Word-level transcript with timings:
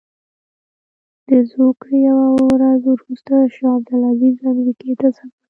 د 1.29 1.31
زوکړې 1.51 1.97
یوه 2.09 2.27
ورځ 2.51 2.81
وروسته 2.93 3.33
شاه 3.55 3.75
عبدالعزیز 3.77 4.35
امریکې 4.53 4.91
ته 4.99 5.07
سفر 5.17 5.29
وکړ. 5.31 5.37